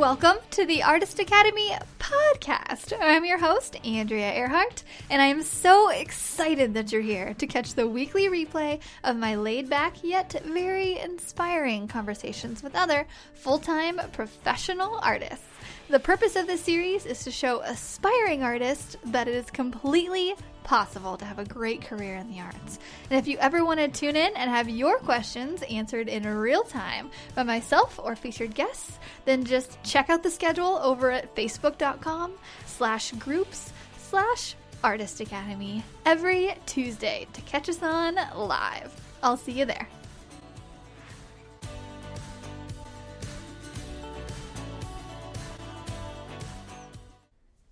[0.00, 2.94] Welcome to the Artist Academy podcast.
[2.98, 7.74] I'm your host, Andrea Ehrhardt, and I am so excited that you're here to catch
[7.74, 14.00] the weekly replay of my laid back yet very inspiring conversations with other full time
[14.14, 15.44] professional artists.
[15.90, 21.16] The purpose of this series is to show aspiring artists that it is completely possible
[21.16, 22.78] to have a great career in the arts.
[23.10, 26.62] And if you ever want to tune in and have your questions answered in real
[26.62, 32.32] time by myself or featured guests, then just check out the schedule over at facebook.com
[32.66, 38.92] slash groups slash artist academy every Tuesday to catch us on live.
[39.22, 39.86] I'll see you there.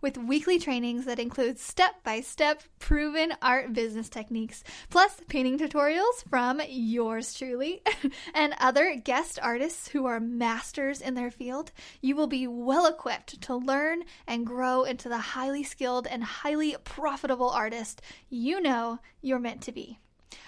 [0.00, 6.24] with weekly trainings that include step by step proven art business techniques, plus painting tutorials
[6.28, 7.82] from yours truly
[8.34, 11.72] and other guest artists who are masters in their field.
[12.00, 16.76] You will be well equipped to learn and grow into the highly skilled and highly
[16.84, 19.98] profitable artist you know you're meant to be.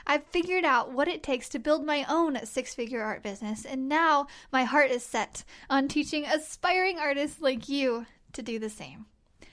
[0.06, 3.88] I've figured out what it takes to build my own six figure art business, and
[3.88, 9.06] now my heart is set on teaching aspiring artists like you to do the same.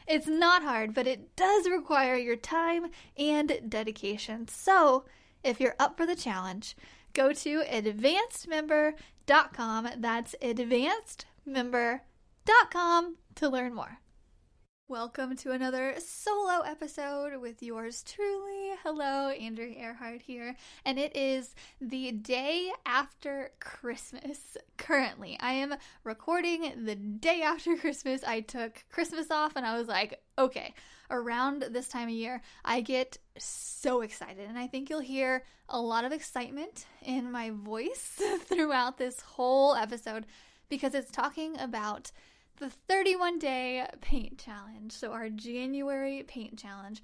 [0.09, 4.47] It's not hard, but it does require your time and dedication.
[4.47, 5.05] So,
[5.43, 6.75] if you're up for the challenge,
[7.13, 9.89] go to advancedmember.com.
[9.97, 13.99] That's advancedmember.com to learn more.
[14.89, 18.71] Welcome to another solo episode with yours truly.
[18.81, 24.57] Hello, Andrea Ehrhardt here, and it is the day after Christmas.
[24.77, 28.23] Currently, I am recording the day after Christmas.
[28.23, 30.73] I took Christmas off and I was like, okay,
[31.11, 35.79] around this time of year, I get so excited, and I think you'll hear a
[35.79, 40.25] lot of excitement in my voice throughout this whole episode
[40.67, 42.11] because it's talking about
[42.59, 44.91] the 31 day paint challenge.
[44.91, 47.01] So, our January paint challenge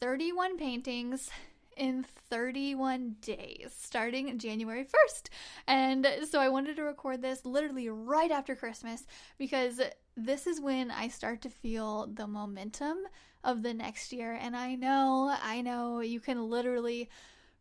[0.00, 1.30] 31 paintings
[1.76, 5.28] in 31 days starting January 1st.
[5.66, 9.06] And so, I wanted to record this literally right after Christmas
[9.38, 9.80] because
[10.16, 12.98] this is when I start to feel the momentum
[13.44, 14.32] of the next year.
[14.40, 17.08] And I know, I know you can literally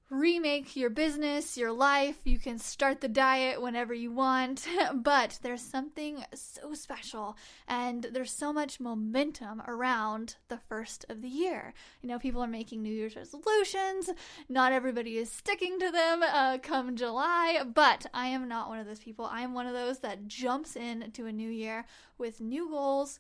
[0.09, 2.16] remake your business, your life.
[2.23, 7.35] You can start the diet whenever you want, but there's something so special
[7.68, 11.73] and there's so much momentum around the first of the year.
[12.01, 14.09] You know, people are making New Year's resolutions.
[14.47, 18.85] Not everybody is sticking to them uh, come July, but I am not one of
[18.85, 19.25] those people.
[19.25, 21.85] I am one of those that jumps into a new year
[22.17, 23.19] with new goals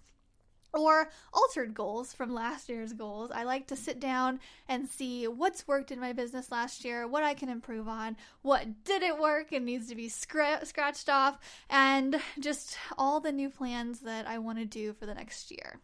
[0.77, 3.31] or altered goals from last year's goals.
[3.31, 7.23] I like to sit down and see what's worked in my business last year, what
[7.23, 11.39] I can improve on, what didn't work and needs to be scra- scratched off,
[11.69, 15.79] and just all the new plans that I want to do for the next year.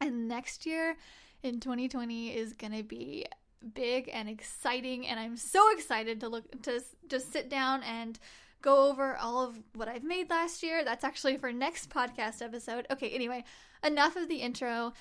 [0.00, 0.96] And next year
[1.42, 3.26] in 2020 is going to be
[3.74, 8.18] big and exciting and I'm so excited to look to just sit down and
[8.62, 10.84] go over all of what I've made last year.
[10.84, 12.86] That's actually for next podcast episode.
[12.90, 13.44] Okay, anyway,
[13.84, 14.92] enough of the intro.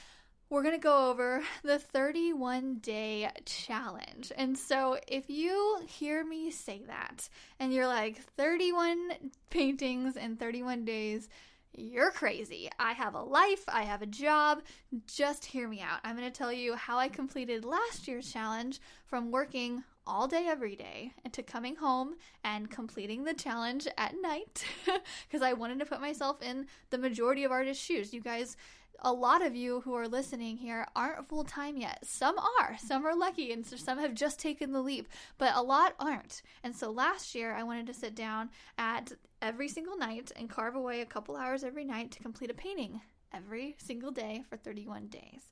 [0.49, 4.31] We're going to go over the 31 day challenge.
[4.37, 7.27] And so, if you hear me say that
[7.59, 9.09] and you're like, 31
[9.49, 11.27] paintings in 31 days,
[11.73, 12.69] you're crazy.
[12.79, 14.63] I have a life, I have a job.
[15.05, 15.99] Just hear me out.
[16.03, 20.45] I'm going to tell you how I completed last year's challenge from working all day
[20.47, 24.65] every day into coming home and completing the challenge at night
[25.27, 28.13] because I wanted to put myself in the majority of artists' shoes.
[28.13, 28.57] You guys
[29.01, 31.99] a lot of you who are listening here aren't full time yet.
[32.03, 32.77] Some are.
[32.79, 35.07] Some are lucky and some have just taken the leap,
[35.37, 36.41] but a lot aren't.
[36.63, 39.11] And so last year I wanted to sit down at
[39.41, 43.01] every single night and carve away a couple hours every night to complete a painting
[43.33, 45.51] every single day for 31 days.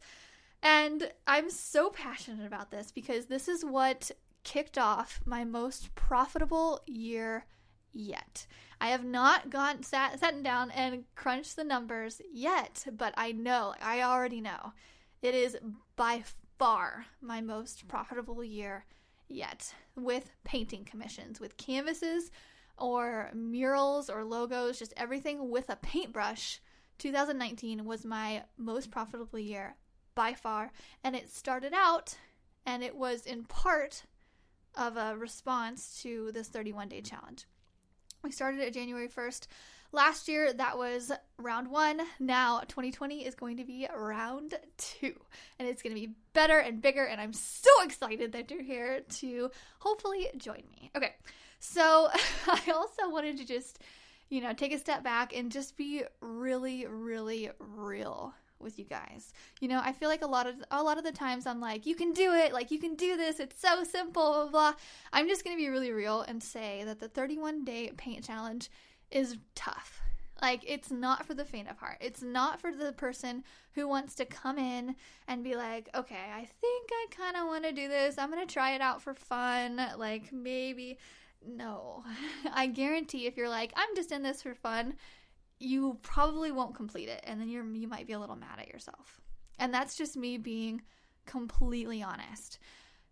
[0.64, 4.10] And I'm so passionate about this because this is what
[4.46, 7.46] kicked off my most profitable year
[7.92, 8.48] yet.
[8.80, 13.74] I have not gone sat sat down and crunched the numbers yet, but I know,
[13.82, 14.72] I already know.
[15.22, 15.58] It is
[15.98, 16.24] by
[16.58, 18.86] far my most profitable year
[19.28, 22.32] yet with painting commissions, with canvases
[22.78, 26.62] or murals or logos, just everything with a paintbrush.
[27.00, 29.76] 2019 was my most profitable year
[30.14, 30.72] by far,
[31.04, 32.16] and it started out
[32.66, 34.04] and it was in part
[34.78, 37.46] of a response to this 31 day challenge.
[38.24, 39.48] We started it January 1st.
[39.92, 42.02] Last year, that was round one.
[42.20, 45.14] Now, 2020 is going to be round two,
[45.58, 47.06] and it's going to be better and bigger.
[47.06, 50.92] And I'm so excited that you're here to hopefully join me.
[50.96, 51.14] Okay,
[51.60, 52.10] so
[52.48, 53.80] I also wanted to just,
[54.30, 59.34] you know, take a step back and just be really, really real with you guys.
[59.60, 61.86] You know, I feel like a lot of a lot of the times I'm like,
[61.86, 64.74] you can do it, like you can do this, it's so simple, blah blah.
[65.14, 68.70] I'm just gonna be really real and say that the 31 day paint challenge
[69.12, 70.02] is tough.
[70.42, 71.98] Like it's not for the faint of heart.
[72.02, 73.44] It's not for the person
[73.74, 74.96] who wants to come in
[75.28, 78.18] and be like, okay, I think I kind of want to do this.
[78.18, 79.82] I'm gonna try it out for fun.
[79.98, 80.98] Like maybe.
[81.48, 82.04] No,
[82.54, 84.96] I guarantee if you're like, I'm just in this for fun,
[85.60, 88.68] you probably won't complete it and then you're you might be a little mad at
[88.68, 89.22] yourself.
[89.58, 90.82] And that's just me being
[91.26, 92.60] completely honest.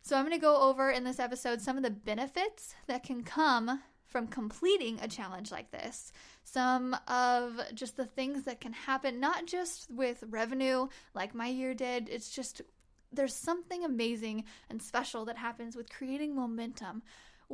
[0.02, 3.24] So I'm going to go over in this episode some of the benefits that can
[3.24, 6.12] come from completing a challenge like this.
[6.44, 11.74] Some of just the things that can happen not just with revenue like my year
[11.74, 12.10] did.
[12.10, 12.62] It's just
[13.14, 17.04] there's something amazing and special that happens with creating momentum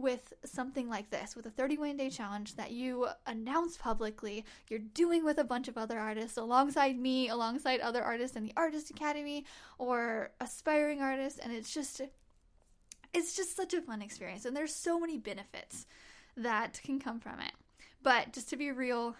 [0.01, 5.24] with something like this, with a 31 day challenge that you announce publicly, you're doing
[5.24, 9.46] with a bunch of other artists alongside me, alongside other artists in the Artist Academy
[9.78, 12.01] or aspiring artists, and it's just
[13.13, 15.86] it's just such a fun experience and there's so many benefits
[16.38, 17.52] that can come from it.
[18.02, 19.16] But just to be real,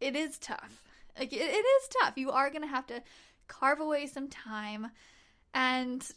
[0.00, 0.82] it is tough.
[1.18, 2.16] Like it, it is tough.
[2.16, 3.02] You are going to have to
[3.48, 4.88] carve away some time
[5.52, 6.08] and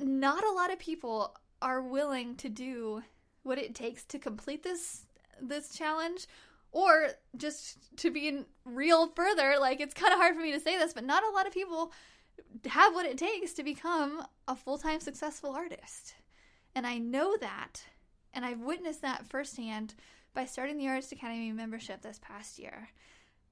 [0.00, 3.02] not a lot of people are willing to do
[3.44, 5.06] what it takes to complete this
[5.40, 6.26] this challenge
[6.72, 10.76] or just to be real further like it's kind of hard for me to say
[10.76, 11.92] this but not a lot of people
[12.66, 16.14] have what it takes to become a full-time successful artist.
[16.74, 17.84] And i know that
[18.32, 19.94] and i've witnessed that firsthand
[20.34, 22.88] by starting the artist academy membership this past year.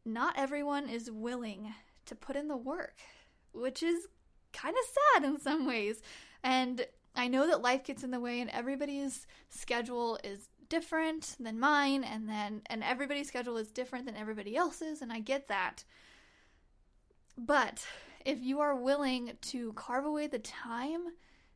[0.04, 1.72] Not everyone is willing
[2.06, 2.96] to put in the work
[3.52, 4.08] which is
[4.52, 6.00] kind of sad in some ways.
[6.42, 11.60] And I know that life gets in the way and everybody's schedule is different than
[11.60, 15.84] mine and then and everybody's schedule is different than everybody else's and I get that.
[17.36, 17.86] But
[18.24, 21.08] if you are willing to carve away the time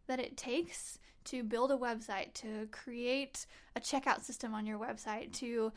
[0.07, 5.33] that it takes to build a website, to create a checkout system on your website,
[5.33, 5.73] to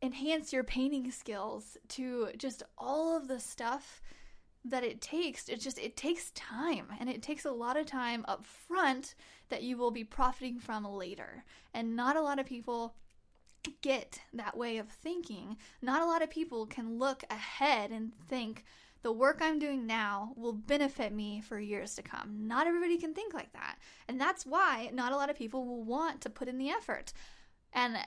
[0.00, 4.00] enhance your painting skills, to just all of the stuff
[4.64, 8.24] that it takes it just it takes time and it takes a lot of time
[8.26, 9.14] up front
[9.50, 11.44] that you will be profiting from later
[11.74, 12.94] and not a lot of people
[13.82, 18.64] get that way of thinking not a lot of people can look ahead and think
[19.04, 22.48] the work I'm doing now will benefit me for years to come.
[22.48, 23.76] Not everybody can think like that.
[24.08, 27.12] And that's why not a lot of people will want to put in the effort.
[27.74, 27.98] And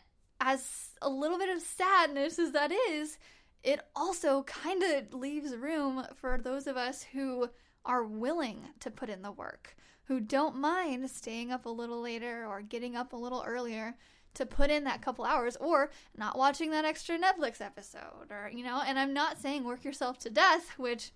[0.42, 3.20] as a little bit of sadness as that is,
[3.64, 7.50] it also kind of leaves room for those of us who
[7.86, 9.76] are willing to put in the work,
[10.06, 13.96] who don't mind staying up a little later or getting up a little earlier
[14.34, 18.64] to put in that couple hours or not watching that extra Netflix episode or you
[18.64, 21.12] know, and I'm not saying work yourself to death, which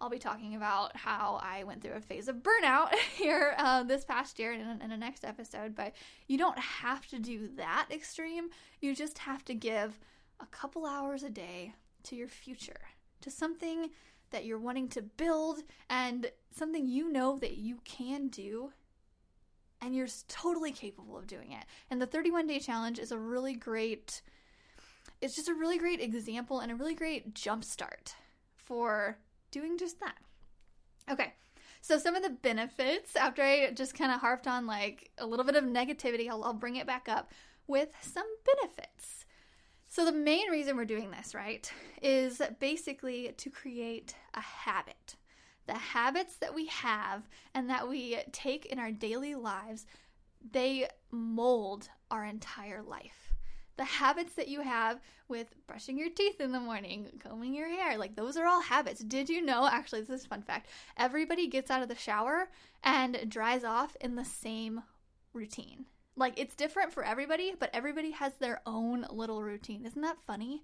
[0.00, 4.04] I'll be talking about how I went through a phase of burnout here uh, this
[4.04, 5.74] past year in, in a next episode.
[5.74, 5.94] But
[6.26, 8.50] you don't have to do that extreme.
[8.80, 9.98] You just have to give
[10.40, 11.74] a couple hours a day
[12.06, 12.80] to your future,
[13.20, 13.90] to something
[14.30, 18.72] that you're wanting to build and something you know that you can do
[19.80, 21.64] and you're totally capable of doing it.
[21.90, 24.22] And the 31 day challenge is a really great
[25.20, 28.14] it's just a really great example and a really great jump start
[28.54, 29.18] for
[29.50, 30.16] doing just that.
[31.10, 31.32] Okay.
[31.80, 35.44] So some of the benefits after I just kind of harped on like a little
[35.44, 37.30] bit of negativity, I'll, I'll bring it back up
[37.66, 39.24] with some benefits.
[39.96, 41.72] So, the main reason we're doing this, right,
[42.02, 45.16] is basically to create a habit.
[45.66, 47.22] The habits that we have
[47.54, 49.86] and that we take in our daily lives,
[50.52, 53.32] they mold our entire life.
[53.78, 57.96] The habits that you have with brushing your teeth in the morning, combing your hair,
[57.96, 59.00] like those are all habits.
[59.00, 59.66] Did you know?
[59.66, 60.68] Actually, this is a fun fact.
[60.98, 62.50] Everybody gets out of the shower
[62.84, 64.82] and dries off in the same
[65.32, 65.86] routine.
[66.16, 69.84] Like it's different for everybody, but everybody has their own little routine.
[69.84, 70.62] Isn't that funny?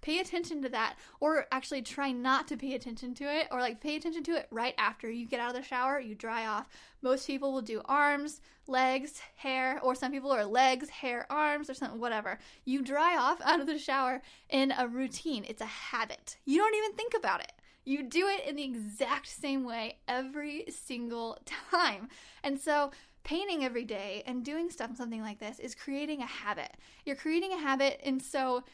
[0.00, 3.80] Pay attention to that, or actually try not to pay attention to it, or like
[3.80, 6.68] pay attention to it right after you get out of the shower, you dry off.
[7.02, 11.74] Most people will do arms, legs, hair, or some people are legs, hair, arms, or
[11.74, 12.38] something, whatever.
[12.64, 15.44] You dry off out of the shower in a routine.
[15.48, 16.36] It's a habit.
[16.44, 17.52] You don't even think about it.
[17.84, 21.38] You do it in the exact same way every single
[21.72, 22.08] time.
[22.44, 22.92] And so
[23.28, 26.74] painting every day and doing stuff something like this is creating a habit.
[27.04, 28.64] You're creating a habit and so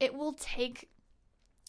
[0.00, 0.90] it will take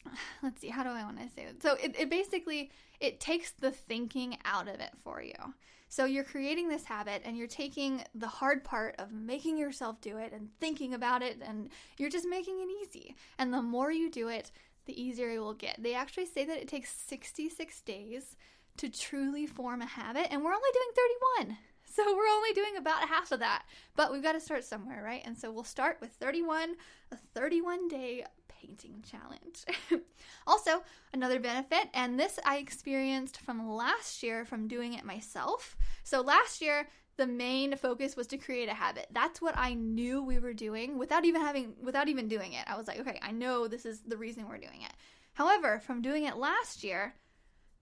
[0.43, 1.63] let's see how do i want to say it?
[1.63, 2.69] So it, it basically
[2.99, 5.53] it takes the thinking out of it for you.
[5.87, 10.17] So you're creating this habit and you're taking the hard part of making yourself do
[10.17, 13.15] it and thinking about it and you're just making it easy.
[13.39, 14.51] And the more you do it
[14.83, 15.81] the easier it will get.
[15.81, 18.35] They actually say that it takes 66 days
[18.75, 21.57] to truly form a habit and we're only doing 31
[21.97, 23.63] so we're only doing about half of that.
[23.95, 25.23] But we've got to start somewhere, right?
[25.25, 26.75] And so we'll start with 31,
[27.11, 29.65] a 31 day painting challenge.
[30.47, 35.75] also, another benefit, and this I experienced from last year from doing it myself.
[36.03, 36.87] So last year,
[37.17, 39.07] the main focus was to create a habit.
[39.09, 42.65] That's what I knew we were doing without even having without even doing it.
[42.67, 44.93] I was like, okay, I know this is the reason we're doing it.
[45.33, 47.15] However, from doing it last year,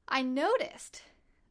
[0.07, 1.01] I noticed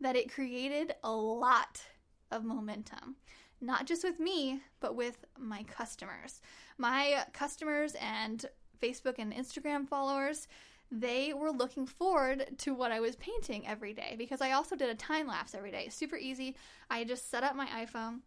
[0.00, 1.82] that it created a lot
[2.30, 3.16] of momentum,
[3.60, 6.40] not just with me, but with my customers.
[6.78, 8.44] My customers and
[8.80, 10.48] Facebook and Instagram followers,
[10.90, 14.90] they were looking forward to what I was painting every day because I also did
[14.90, 15.88] a time lapse every day.
[15.88, 16.56] Super easy.
[16.90, 18.20] I just set up my iPhone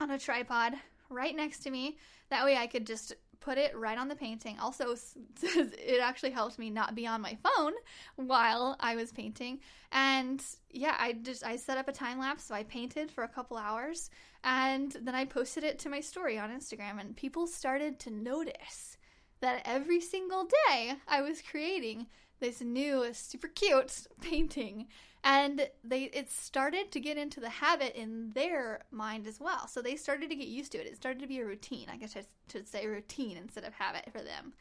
[0.00, 0.74] on a tripod
[1.10, 1.98] right next to me.
[2.30, 4.58] That way I could just put it right on the painting.
[4.58, 4.94] Also,
[5.42, 7.72] it actually helped me not be on my phone
[8.16, 9.60] while I was painting.
[9.90, 13.28] And yeah, I just I set up a time lapse, so I painted for a
[13.28, 14.10] couple hours,
[14.44, 18.96] and then I posted it to my story on Instagram, and people started to notice
[19.40, 22.06] that every single day I was creating
[22.40, 24.86] this new super cute painting
[25.24, 29.80] and they it started to get into the habit in their mind as well so
[29.80, 32.16] they started to get used to it it started to be a routine i guess
[32.16, 34.52] i should say routine instead of habit for them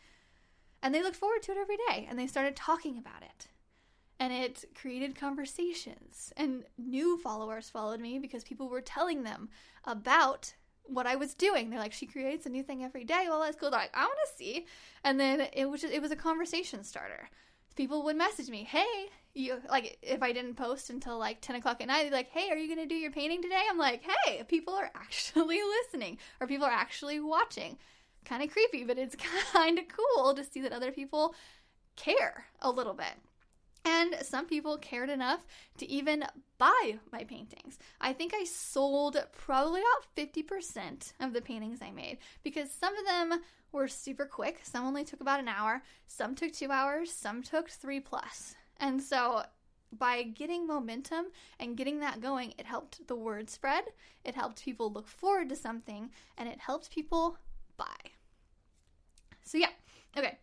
[0.83, 3.47] and they looked forward to it every day and they started talking about it
[4.19, 9.49] and it created conversations and new followers followed me because people were telling them
[9.83, 10.53] about
[10.85, 11.69] what I was doing.
[11.69, 13.25] They're like, she creates a new thing every day.
[13.27, 13.71] Well, that's cool.
[13.71, 14.65] They're like, I want to see.
[15.03, 17.29] And then it was just, it was a conversation starter.
[17.75, 21.81] People would message me, hey, you like if I didn't post until like 10 o'clock
[21.81, 23.61] at night, they're like, hey, are you gonna do your painting today?
[23.69, 27.77] I'm like, hey, people are actually listening or people are actually watching.
[28.25, 29.15] Kind of creepy, but it's
[29.53, 31.33] kind of cool to see that other people
[31.95, 33.15] care a little bit.
[33.83, 35.45] And some people cared enough
[35.77, 36.25] to even
[36.57, 37.79] buy my paintings.
[37.99, 43.05] I think I sold probably about 50% of the paintings I made because some of
[43.05, 44.59] them were super quick.
[44.63, 48.55] Some only took about an hour, some took two hours, some took three plus.
[48.77, 49.43] And so
[49.97, 51.25] by getting momentum
[51.59, 53.83] and getting that going, it helped the word spread,
[54.23, 57.37] it helped people look forward to something, and it helped people
[57.77, 58.11] buy.
[59.43, 59.71] So yeah,
[60.17, 60.37] okay.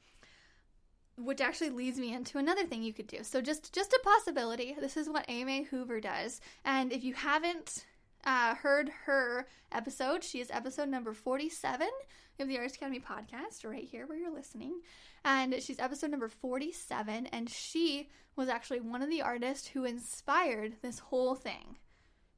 [1.19, 3.23] Which actually leads me into another thing you could do.
[3.23, 4.77] So just just a possibility.
[4.81, 6.41] This is what Amy Hoover does.
[6.65, 7.85] And if you haven't
[8.25, 11.89] uh, heard her episode, she is episode number 47
[12.39, 14.81] of the Artist Academy podcast, right here where you're listening.
[15.25, 20.75] And she's episode number 47, and she was actually one of the artists who inspired
[20.83, 21.77] this whole thing.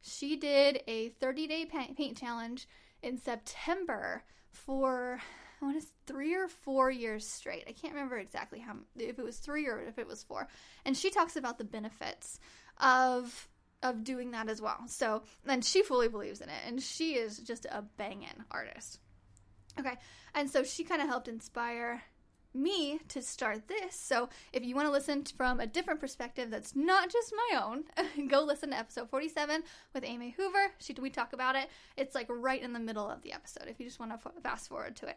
[0.01, 2.67] She did a 30 day paint challenge
[3.03, 5.21] in September for
[5.61, 7.64] I want to three or four years straight.
[7.69, 10.49] I can't remember exactly how if it was three or if it was four.
[10.85, 12.40] And she talks about the benefits
[12.79, 13.49] of
[13.83, 14.83] of doing that as well.
[14.88, 19.00] So, and she fully believes in it, and she is just a banging artist.
[19.79, 19.97] Okay,
[20.35, 22.02] and so she kind of helped inspire
[22.52, 23.95] me to start this.
[23.95, 27.85] So if you want to listen from a different perspective that's not just my own,
[28.29, 29.62] go listen to episode 47
[29.95, 30.73] with Amy Hoover.
[30.79, 31.69] She we talk about it.
[31.97, 34.69] It's like right in the middle of the episode if you just want to fast
[34.69, 35.17] forward to it.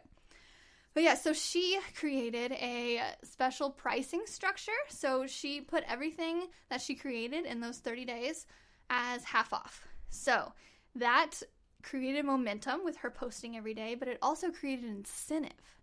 [0.94, 4.72] But yeah, so she created a special pricing structure.
[4.88, 8.46] So she put everything that she created in those 30 days
[8.88, 9.86] as half off.
[10.08, 10.52] So
[10.94, 11.42] that
[11.82, 15.74] created momentum with her posting every day, but it also created incentive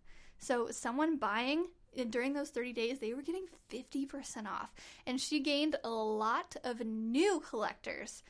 [0.42, 1.66] so, someone buying
[2.10, 4.74] during those 30 days, they were getting 50% off.
[5.06, 8.24] And she gained a lot of new collectors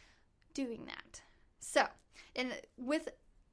[0.52, 1.22] doing that.
[1.58, 1.86] So,
[2.36, 3.08] and with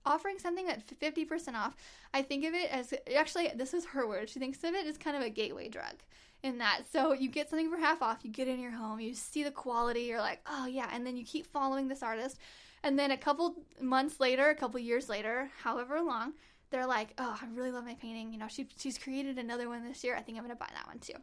[0.06, 1.76] offering something at 50% off,
[2.14, 4.30] I think of it as actually, this is her word.
[4.30, 5.96] She thinks of it as kind of a gateway drug
[6.44, 6.82] in that.
[6.92, 9.52] So you get something for half off, you get in your home, you see the
[9.52, 12.38] quality, you're like, oh yeah, and then you keep following this artist.
[12.84, 16.34] And then a couple months later, a couple years later, however long,
[16.70, 18.32] they're like, oh, I really love my painting.
[18.32, 20.16] You know, she, she's created another one this year.
[20.16, 21.14] I think I'm going to buy that one too.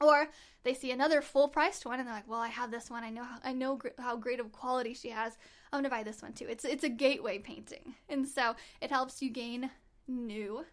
[0.00, 0.28] Or
[0.64, 3.04] they see another full priced one and they're like, well, I have this one.
[3.04, 5.36] I know I know gr- how great of quality she has.
[5.72, 6.46] I'm to buy this one too.
[6.48, 7.94] It's it's a gateway painting.
[8.08, 9.70] And so it helps you gain
[10.06, 10.64] new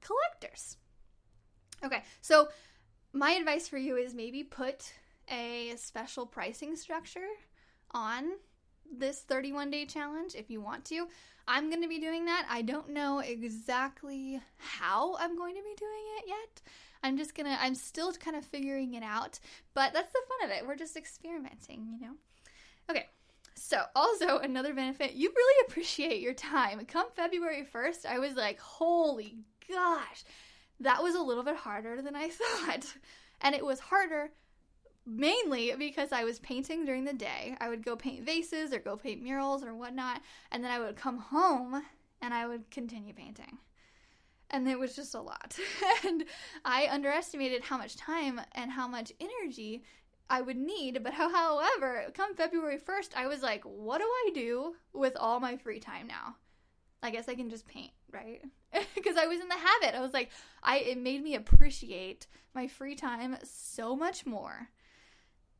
[0.00, 0.76] collectors.
[1.84, 2.02] Okay.
[2.20, 2.48] So
[3.12, 4.92] my advice for you is maybe put
[5.30, 7.28] a special pricing structure
[7.92, 8.32] on
[8.90, 11.08] this 31 day challenge if you want to.
[11.46, 12.46] I'm going to be doing that.
[12.48, 16.62] I don't know exactly how I'm going to be doing it yet.
[17.02, 19.38] I'm just going to, I'm still kind of figuring it out,
[19.74, 20.66] but that's the fun of it.
[20.66, 22.14] We're just experimenting, you know?
[22.90, 23.06] Okay.
[23.56, 26.84] So, also another benefit, you really appreciate your time.
[26.86, 29.38] Come February 1st, I was like, holy
[29.70, 30.24] gosh,
[30.80, 32.94] that was a little bit harder than I thought.
[33.40, 34.30] And it was harder
[35.06, 37.56] mainly because I was painting during the day.
[37.60, 40.96] I would go paint vases or go paint murals or whatnot, and then I would
[40.96, 41.82] come home
[42.22, 43.58] and I would continue painting.
[44.50, 45.58] And it was just a lot.
[46.06, 46.24] and
[46.64, 49.82] I underestimated how much time and how much energy
[50.28, 51.02] I would need.
[51.02, 55.56] But however, come February 1st, I was like, what do I do with all my
[55.56, 56.36] free time now?
[57.02, 58.42] I guess I can just paint, right?
[58.94, 59.94] Because I was in the habit.
[59.94, 60.30] I was like,
[60.62, 64.70] I it made me appreciate my free time so much more.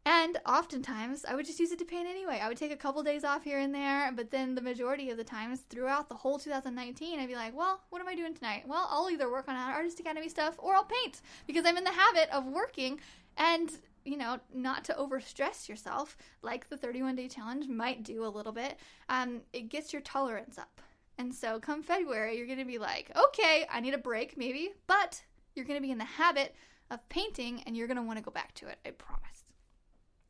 [0.07, 2.39] And oftentimes, I would just use it to paint anyway.
[2.43, 5.17] I would take a couple days off here and there, but then the majority of
[5.17, 8.65] the times throughout the whole 2019, I'd be like, well, what am I doing tonight?
[8.67, 11.91] Well, I'll either work on Artist Academy stuff or I'll paint because I'm in the
[11.91, 13.01] habit of working
[13.39, 13.71] and,
[14.05, 18.53] you know, not to overstress yourself like the 31 day challenge might do a little
[18.53, 18.79] bit.
[19.09, 20.81] Um, it gets your tolerance up.
[21.17, 24.71] And so come February, you're going to be like, okay, I need a break maybe,
[24.87, 25.23] but
[25.55, 26.55] you're going to be in the habit
[26.91, 28.79] of painting and you're going to want to go back to it.
[28.85, 29.25] I promise.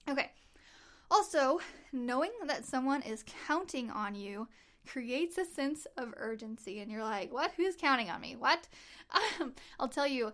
[0.09, 0.31] Okay.
[1.11, 1.61] Also,
[1.93, 4.49] knowing that someone is counting on you
[4.87, 7.53] creates a sense of urgency, and you're like, what?
[7.57, 8.37] Who's counting on me?
[8.37, 8.69] What?
[9.41, 10.33] Um, I'll tell you,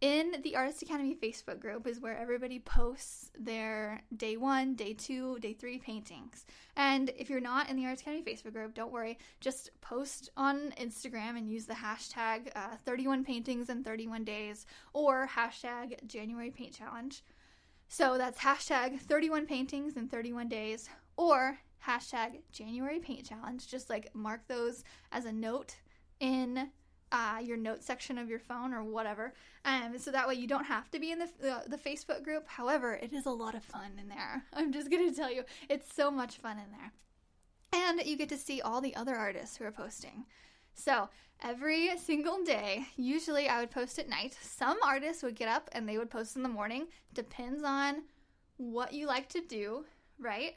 [0.00, 5.38] in the Artist Academy Facebook group is where everybody posts their day one, day two,
[5.38, 6.44] day three paintings.
[6.76, 9.18] And if you're not in the Artist Academy Facebook group, don't worry.
[9.40, 15.28] Just post on Instagram and use the hashtag uh, 31 paintings in 31 days or
[15.34, 17.22] hashtag January Paint Challenge.
[17.88, 23.66] So that's hashtag 31 paintings in 31 days or hashtag January Paint Challenge.
[23.66, 25.76] Just like mark those as a note
[26.20, 26.70] in
[27.12, 29.32] uh, your note section of your phone or whatever.
[29.64, 32.44] Um, so that way you don't have to be in the, the, the Facebook group.
[32.46, 34.44] However, it is a lot of fun in there.
[34.52, 36.92] I'm just going to tell you, it's so much fun in there.
[37.72, 40.24] And you get to see all the other artists who are posting.
[40.74, 41.08] So
[41.42, 44.36] every single day, usually I would post at night.
[44.40, 46.86] Some artists would get up and they would post in the morning.
[47.14, 48.02] Depends on
[48.56, 49.84] what you like to do,
[50.18, 50.56] right?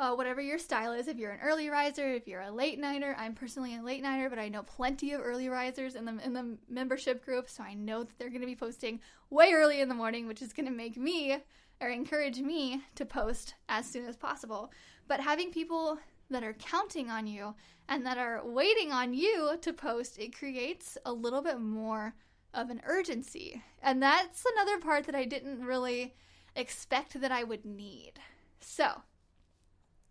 [0.00, 1.08] Uh, whatever your style is.
[1.08, 4.30] If you're an early riser, if you're a late nighter, I'm personally a late nighter,
[4.30, 7.74] but I know plenty of early risers in the in the membership group, so I
[7.74, 10.64] know that they're going to be posting way early in the morning, which is going
[10.64, 11.36] to make me
[11.82, 14.72] or encourage me to post as soon as possible.
[15.06, 15.98] But having people
[16.30, 17.54] that are counting on you
[17.86, 22.14] and that are waiting on you to post, it creates a little bit more
[22.54, 23.62] of an urgency.
[23.82, 26.14] And that's another part that I didn't really
[26.56, 28.12] expect that I would need.
[28.60, 29.02] So,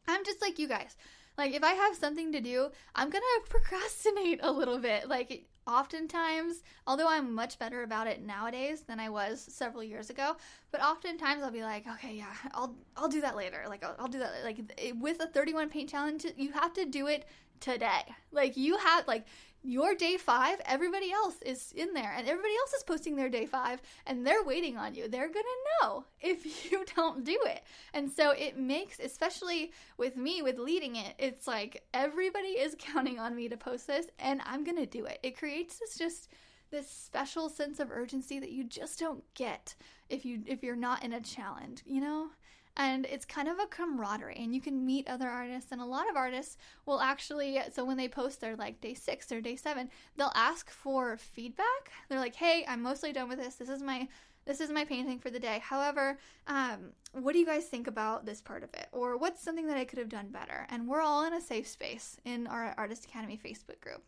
[0.09, 0.97] I'm just like you guys.
[1.37, 5.07] Like, if I have something to do, I'm gonna procrastinate a little bit.
[5.07, 10.35] Like, oftentimes, although I'm much better about it nowadays than I was several years ago,
[10.71, 13.63] but oftentimes I'll be like, okay, yeah, I'll I'll do that later.
[13.67, 14.59] Like I'll, I'll do that like
[14.99, 17.25] with a 31 paint challenge, you have to do it
[17.59, 18.01] today.
[18.31, 19.25] Like you have like
[19.61, 23.45] your day five, everybody else is in there and everybody else is posting their day
[23.45, 25.07] five and they're waiting on you.
[25.07, 27.61] They're going to know if you don't do it.
[27.93, 33.19] And so it makes, especially with me, with leading it, it's like everybody is counting
[33.19, 35.19] on me to post this and I'm going to do it.
[35.23, 36.29] It creates this just
[36.71, 39.73] this special sense of urgency that you just don't get
[40.07, 42.29] if you if you're not in a challenge, you know?
[42.77, 46.09] And it's kind of a camaraderie and you can meet other artists and a lot
[46.09, 49.89] of artists will actually so when they post their like day six or day seven
[50.17, 51.91] they'll ask for feedback.
[52.07, 53.55] They're like hey i'm mostly done with this.
[53.55, 54.07] This is my
[54.45, 55.61] this is my painting for the day.
[55.63, 58.87] However um, what do you guys think about this part of it?
[58.91, 60.65] Or what's something that i could have done better?
[60.69, 64.03] And we're all in a safe space in our artist academy facebook group.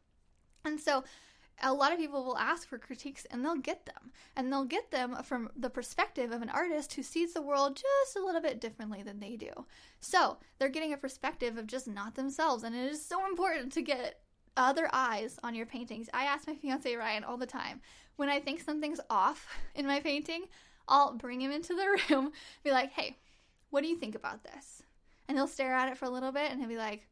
[0.63, 1.03] And so
[1.61, 4.11] a lot of people will ask for critiques and they'll get them.
[4.35, 8.15] And they'll get them from the perspective of an artist who sees the world just
[8.15, 9.51] a little bit differently than they do.
[9.99, 12.63] So they're getting a perspective of just not themselves.
[12.63, 14.21] And it is so important to get
[14.57, 16.09] other eyes on your paintings.
[16.13, 17.81] I ask my fiance Ryan all the time
[18.21, 20.43] when I think something's off in my painting,
[20.87, 22.31] I'll bring him into the room,
[22.63, 23.17] be like, hey,
[23.69, 24.83] what do you think about this?
[25.27, 27.07] And he'll stare at it for a little bit and he'll be like,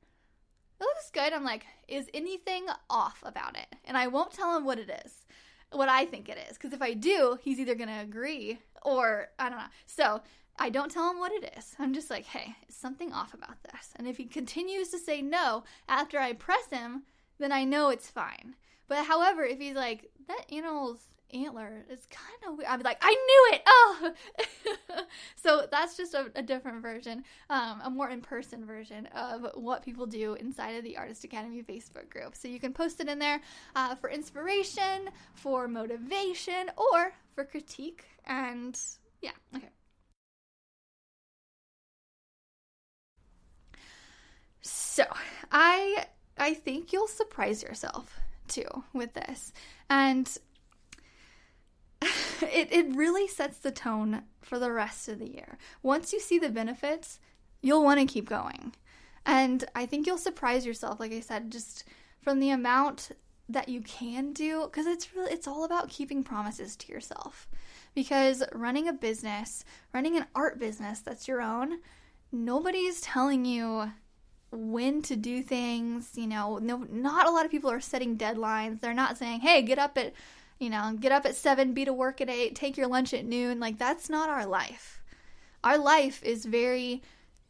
[0.80, 1.34] it looks good.
[1.34, 3.68] I'm like, is anything off about it?
[3.86, 5.26] And I won't tell him what it is,
[5.72, 6.58] what I think it is.
[6.58, 9.66] Because if I do, he's either going to agree or I don't know.
[9.86, 10.22] So
[10.58, 11.76] I don't tell him what it is.
[11.80, 13.94] I'm just like, hey, something off about this?
[13.96, 17.04] And if he continues to say no after I press him,
[17.40, 18.56] then I know it's fine.
[18.88, 21.00] But however, if he's like, that animal's
[21.34, 22.70] antler is kind of weird.
[22.70, 23.62] I'd be like, I knew it.
[23.68, 24.14] Oh,
[25.36, 29.84] so that's just a, a different version, um, a more in person version of what
[29.84, 32.36] people do inside of the Artist Academy Facebook group.
[32.36, 33.42] So you can post it in there
[33.76, 38.06] uh, for inspiration, for motivation, or for critique.
[38.26, 38.80] And
[39.22, 39.70] yeah, okay.
[44.62, 45.06] So
[45.52, 46.06] I
[46.38, 49.54] I think you'll surprise yourself too with this.
[49.90, 50.30] And
[52.54, 55.58] it, it really sets the tone for the rest of the year.
[55.84, 57.20] Once you see the benefits,
[57.62, 58.74] you'll want to keep going.
[59.26, 61.84] And I think you'll surprise yourself, like I said, just
[62.22, 63.12] from the amount
[63.50, 67.50] that you can do because it's really it's all about keeping promises to yourself
[67.96, 71.80] because running a business running an art business that's your own
[72.32, 73.92] nobody's telling you
[74.52, 78.80] when to do things you know no not a lot of people are setting deadlines
[78.82, 80.14] they're not saying hey get up at
[80.60, 83.26] you know, get up at seven, be to work at eight, take your lunch at
[83.26, 83.60] noon.
[83.60, 85.02] Like, that's not our life.
[85.64, 87.02] Our life is very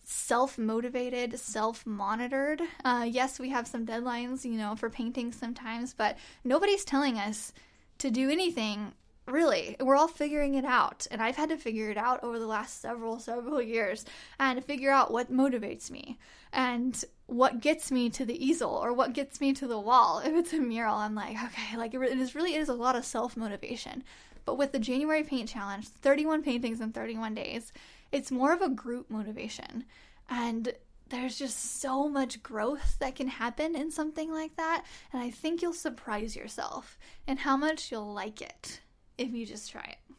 [0.03, 2.61] self motivated, self monitored.
[2.83, 7.53] Uh, yes, we have some deadlines, you know, for painting sometimes, but nobody's telling us
[7.99, 8.93] to do anything
[9.27, 12.47] really we're all figuring it out and i've had to figure it out over the
[12.47, 14.05] last several several years
[14.39, 16.17] and figure out what motivates me
[16.51, 20.33] and what gets me to the easel or what gets me to the wall if
[20.33, 23.05] it's a mural i'm like okay like it is really it is a lot of
[23.05, 24.03] self-motivation
[24.45, 27.71] but with the january paint challenge 31 paintings in 31 days
[28.11, 29.85] it's more of a group motivation
[30.29, 30.73] and
[31.09, 35.61] there's just so much growth that can happen in something like that and i think
[35.61, 38.79] you'll surprise yourself and how much you'll like it
[39.19, 40.15] if you just try it.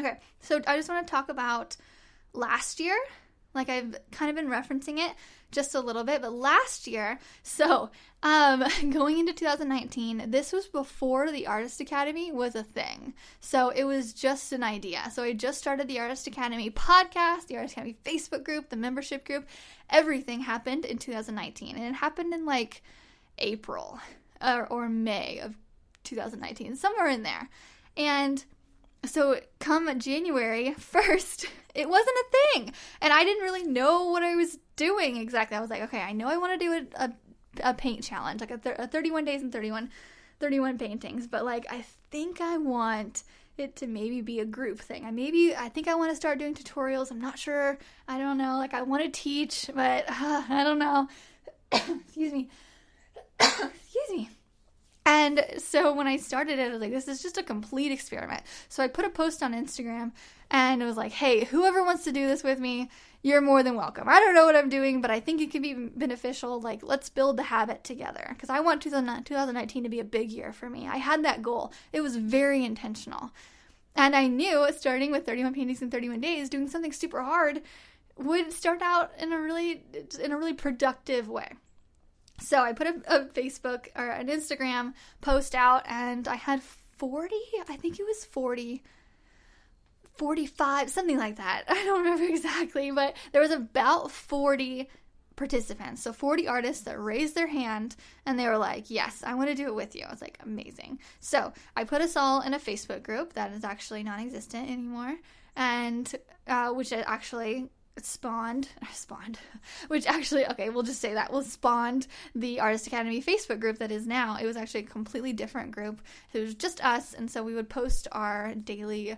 [0.00, 1.76] Okay, so I just want to talk about
[2.32, 2.96] last year.
[3.58, 5.14] Like I've kind of been referencing it
[5.50, 7.90] just a little bit, but last year, so
[8.22, 13.14] um, going into 2019, this was before the Artist Academy was a thing.
[13.40, 15.10] So it was just an idea.
[15.12, 19.24] So I just started the Artist Academy podcast, the Artist Academy Facebook group, the membership
[19.24, 19.46] group.
[19.90, 22.82] Everything happened in 2019, and it happened in like
[23.38, 23.98] April
[24.40, 25.56] or, or May of
[26.04, 27.48] 2019, somewhere in there.
[27.96, 28.44] And
[29.04, 32.72] so come January 1st, it wasn't a thing.
[33.00, 35.56] And I didn't really know what I was doing exactly.
[35.56, 37.12] I was like, okay, I know I want to do a, a,
[37.70, 39.90] a paint challenge, like a, a 31 days and 31,
[40.40, 43.24] 31 paintings, but like I think I want
[43.56, 45.04] it to maybe be a group thing.
[45.04, 47.10] I maybe I think I want to start doing tutorials.
[47.10, 47.78] I'm not sure.
[48.06, 48.56] I don't know.
[48.56, 51.08] Like I want to teach, but uh, I don't know.
[51.72, 52.48] Excuse me.
[53.40, 54.30] Excuse me.
[55.10, 58.42] And so when I started it, I was like, this is just a complete experiment.
[58.68, 60.12] So I put a post on Instagram
[60.50, 62.90] and it was like, hey, whoever wants to do this with me,
[63.22, 64.06] you're more than welcome.
[64.06, 66.60] I don't know what I'm doing, but I think it could be beneficial.
[66.60, 68.26] Like, let's build the habit together.
[68.28, 70.86] Because I want 2019 to be a big year for me.
[70.86, 73.30] I had that goal, it was very intentional.
[73.96, 77.62] And I knew starting with 31 paintings in 31 days, doing something super hard
[78.18, 79.84] would start out in a really
[80.22, 81.52] in a really productive way.
[82.40, 87.34] So I put a, a, Facebook or an Instagram post out and I had 40,
[87.68, 88.82] I think it was 40,
[90.16, 91.64] 45, something like that.
[91.68, 94.88] I don't remember exactly, but there was about 40
[95.38, 96.02] participants.
[96.02, 97.96] So 40 artists that raised their hand
[98.26, 100.04] and they were like, Yes, I want to do it with you.
[100.06, 100.98] I was like, Amazing.
[101.20, 105.16] So I put us all in a Facebook group that is actually non existent anymore.
[105.56, 106.12] And
[106.46, 107.68] uh, which actually
[108.04, 109.38] spawned spawned
[109.88, 113.92] which actually okay we'll just say that was spawned the artist academy facebook group that
[113.92, 114.36] is now.
[114.40, 116.00] It was actually a completely different group.
[116.32, 119.16] It was just us and so we would post our daily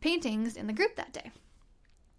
[0.00, 1.30] paintings in the group that day.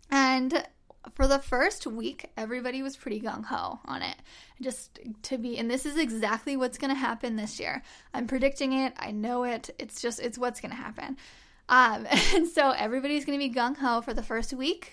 [0.09, 0.65] And
[1.13, 4.15] for the first week everybody was pretty gung-ho on it.
[4.61, 7.81] Just to be and this is exactly what's going to happen this year.
[8.13, 11.17] I'm predicting it i know it it's just it's what's going to happen.
[11.69, 14.91] Um, and so everybody's going to be gung-ho for the first week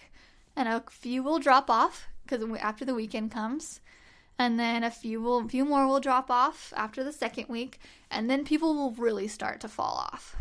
[0.58, 3.80] and a few will drop off because after the weekend comes.
[4.40, 8.28] And then a few will few more will drop off after the second week and
[8.28, 10.36] then people will really start to fall off.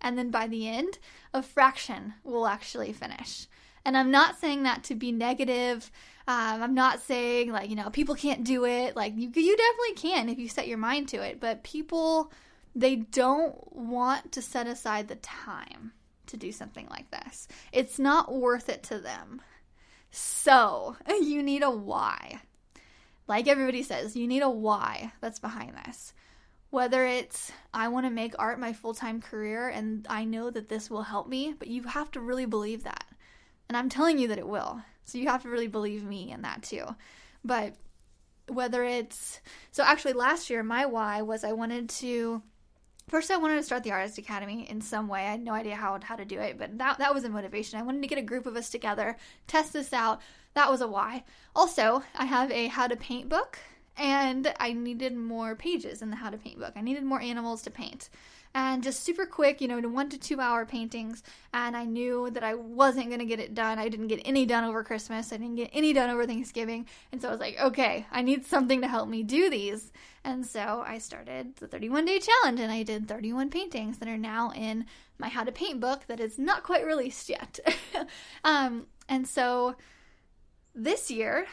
[0.00, 0.98] And then by the end
[1.34, 3.46] a fraction will actually finish.
[3.84, 5.90] And i'm not saying that to be negative.
[6.28, 8.96] Um, i'm not saying like you know people can't do it.
[8.96, 12.32] Like you, you definitely can if you set your mind to it but people
[12.74, 15.92] they don't want to set aside the time
[16.26, 17.46] to do something like this.
[17.72, 19.40] It's not worth it to them
[20.10, 22.40] so, you need a why.
[23.28, 26.14] Like everybody says, you need a why that's behind this.
[26.70, 30.68] Whether it's, I want to make art my full time career and I know that
[30.68, 33.04] this will help me, but you have to really believe that.
[33.68, 34.80] And I'm telling you that it will.
[35.04, 36.84] So, you have to really believe me in that too.
[37.44, 37.74] But
[38.48, 39.40] whether it's,
[39.72, 42.42] so actually last year, my why was I wanted to
[43.08, 45.20] first I wanted to start the Artist Academy in some way.
[45.20, 47.78] I had no idea how how to do it, but that that was a motivation.
[47.78, 49.16] I wanted to get a group of us together,
[49.46, 50.20] test this out.
[50.54, 51.24] That was a why.
[51.54, 53.58] Also, I have a how to paint book
[53.96, 56.72] and I needed more pages in the how to paint book.
[56.76, 58.08] I needed more animals to paint.
[58.54, 61.22] And just super quick, you know, one to two hour paintings.
[61.52, 63.78] And I knew that I wasn't going to get it done.
[63.78, 65.30] I didn't get any done over Christmas.
[65.30, 66.86] I didn't get any done over Thanksgiving.
[67.12, 69.92] And so I was like, okay, I need something to help me do these.
[70.26, 74.18] And so I started the 31 day challenge and I did 31 paintings that are
[74.18, 74.86] now in
[75.18, 77.60] my how to paint book that is not quite released yet.
[78.44, 79.76] um, and so
[80.74, 81.46] this year,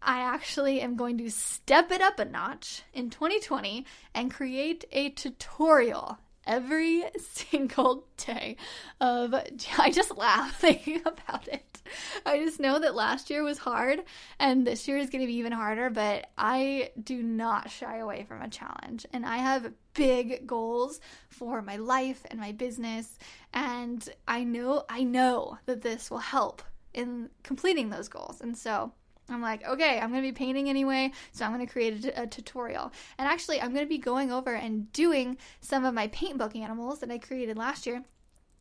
[0.00, 5.10] I actually am going to step it up a notch in 2020 and create a
[5.10, 8.56] tutorial every single day
[9.00, 9.34] of
[9.78, 11.82] I just laugh thinking about it.
[12.24, 14.02] I just know that last year was hard
[14.38, 18.24] and this year is going to be even harder, but I do not shy away
[18.26, 19.04] from a challenge.
[19.12, 23.18] And I have big goals for my life and my business,
[23.52, 28.40] and I know I know that this will help in completing those goals.
[28.40, 28.92] And so
[29.28, 32.26] I'm like, okay, I'm going to be painting anyway, so I'm going to create a,
[32.26, 32.92] tutorial.
[33.18, 36.54] And actually, I'm going to be going over and doing some of my paint book
[36.54, 38.02] animals that I created last year.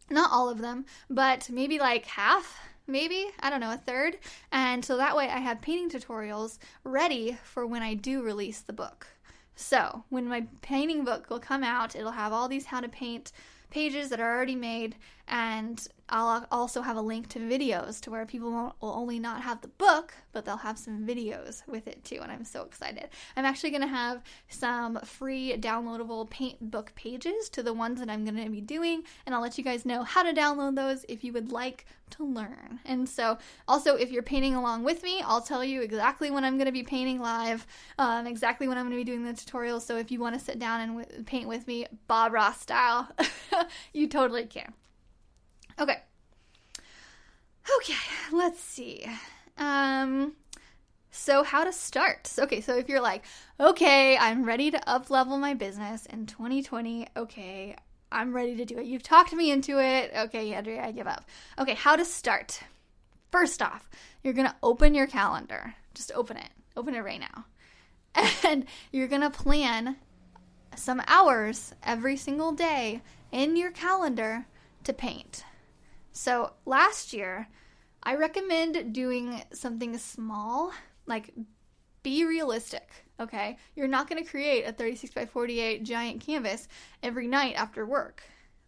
[0.10, 4.18] Not all of them, but maybe like half, maybe, I don't know, a third.
[4.52, 8.74] And so that way I have painting tutorials ready for when I do release the
[8.74, 9.08] book.
[9.56, 13.32] So, when my painting book will come out, it'll have all these how to paint
[13.70, 14.96] pages that are already made,
[15.28, 19.62] and I'll also have a link to videos to where people will only not have
[19.62, 22.20] the book, but they'll have some videos with it too.
[22.22, 23.10] And I'm so excited.
[23.36, 28.10] I'm actually going to have some free downloadable paint book pages to the ones that
[28.10, 31.06] I'm going to be doing, and I'll let you guys know how to download those
[31.08, 32.80] if you would like to learn.
[32.86, 36.58] And so, also, if you're painting along with me, I'll tell you exactly when I'm
[36.58, 37.66] going to be painting live,
[37.98, 39.80] um, exactly when I'm going to be doing the tutorial.
[39.80, 43.10] So, if you want to sit down and w- paint with me, Bob Ross style,
[43.94, 44.74] you totally can.
[45.80, 45.98] Okay.
[47.78, 47.94] Okay,
[48.32, 49.06] let's see.
[49.58, 50.34] Um
[51.12, 52.32] so how to start?
[52.40, 53.24] Okay, so if you're like,
[53.60, 57.76] "Okay, I'm ready to up level my business in 2020." Okay,
[58.12, 58.86] I'm ready to do it.
[58.86, 60.12] You've talked me into it.
[60.16, 61.26] Okay, Andrea, I give up.
[61.60, 62.62] Okay, how to start?
[63.32, 63.90] First off,
[64.24, 65.74] you're going to open your calendar.
[65.96, 66.50] Just open it.
[66.78, 67.46] Open it right now.
[68.46, 69.96] And you're going to plan
[70.76, 74.46] some hours every single day in your calendar
[74.84, 75.44] to paint.
[76.14, 77.48] So last year,
[78.04, 80.72] I recommend doing something small,
[81.08, 81.34] like
[82.04, 83.58] be realistic, okay?
[83.76, 86.68] You're not going to create a 36 by 48 giant canvas
[87.02, 88.24] every night after work.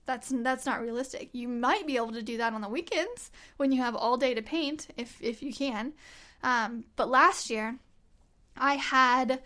[0.05, 1.29] That's that's not realistic.
[1.33, 4.33] You might be able to do that on the weekends when you have all day
[4.33, 5.93] to paint, if if you can.
[6.43, 7.77] Um, but last year,
[8.55, 9.41] I had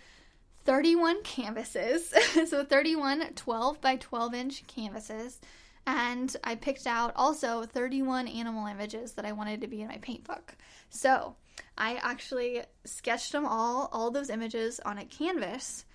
[0.66, 2.14] 31 canvases,
[2.50, 5.40] so 31 12 by 12 inch canvases
[5.86, 9.98] and I picked out also 31 animal images that I wanted to be in my
[9.98, 10.56] paint book.
[10.90, 11.36] So
[11.78, 15.86] I actually sketched them all, all those images on a canvas,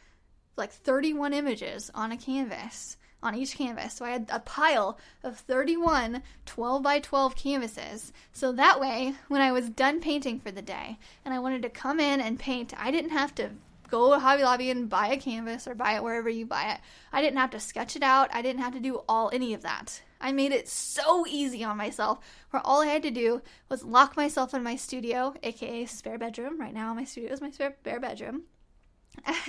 [0.56, 3.94] like 31 images on a canvas, on each canvas.
[3.94, 8.12] So I had a pile of 31 12 by 12 canvases.
[8.32, 11.70] So that way, when I was done painting for the day and I wanted to
[11.70, 13.50] come in and paint, I didn't have to
[13.88, 16.80] go to Hobby Lobby and buy a canvas or buy it wherever you buy it.
[17.12, 18.30] I didn't have to sketch it out.
[18.32, 20.02] I didn't have to do all any of that.
[20.20, 22.18] I made it so easy on myself
[22.50, 26.58] where all I had to do was lock myself in my studio, aka spare bedroom.
[26.58, 28.44] Right now, my studio is my spare bare bedroom.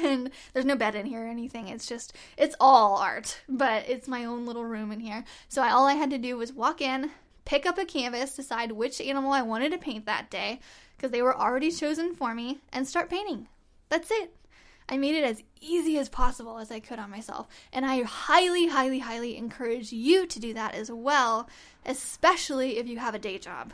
[0.02, 1.70] And there's no bed in here or anything.
[1.70, 5.24] It's just, it's all art, but it's my own little room in here.
[5.50, 7.10] So I, all I had to do was walk in,
[7.46, 10.60] pick up a canvas, decide which animal I wanted to paint that day,
[10.96, 13.48] because they were already chosen for me, and start painting.
[13.96, 14.36] That's it.
[14.90, 17.48] I made it as easy as possible as I could on myself.
[17.72, 21.48] And I highly, highly, highly encourage you to do that as well,
[21.86, 23.72] especially if you have a day job.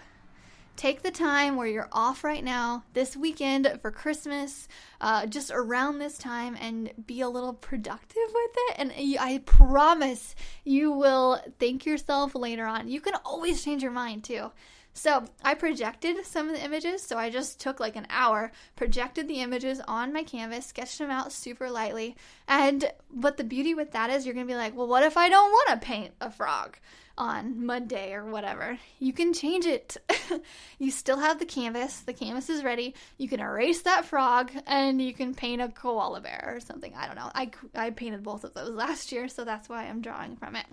[0.75, 4.67] Take the time where you're off right now, this weekend for Christmas,
[5.01, 8.75] uh, just around this time, and be a little productive with it.
[8.77, 12.89] And I promise you will thank yourself later on.
[12.89, 14.51] You can always change your mind too.
[14.93, 17.01] So I projected some of the images.
[17.01, 21.09] So I just took like an hour, projected the images on my canvas, sketched them
[21.09, 22.15] out super lightly.
[22.47, 25.29] And but the beauty with that is you're gonna be like, well, what if I
[25.29, 26.77] don't want to paint a frog
[27.17, 28.77] on Monday or whatever?
[28.99, 29.95] You can change it.
[30.79, 32.01] you still have the canvas.
[32.01, 32.93] The canvas is ready.
[33.17, 36.93] You can erase that frog and you can paint a koala bear or something.
[36.95, 37.31] I don't know.
[37.33, 40.65] I I painted both of those last year, so that's why I'm drawing from it.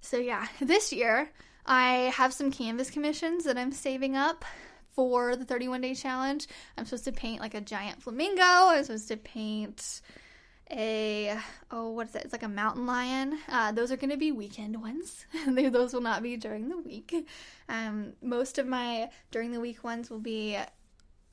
[0.00, 1.30] So yeah, this year
[1.66, 4.44] I have some canvas commissions that I'm saving up
[4.92, 6.46] for the 31 day challenge.
[6.76, 8.42] I'm supposed to paint like a giant flamingo.
[8.42, 10.00] I'm supposed to paint
[10.72, 11.36] a
[11.70, 12.24] oh what is it?
[12.24, 13.38] It's like a mountain lion.
[13.48, 15.26] Uh, those are going to be weekend ones.
[15.46, 17.28] those will not be during the week.
[17.68, 20.58] Um, most of my during the week ones will be